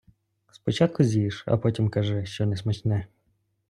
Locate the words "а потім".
1.47-1.89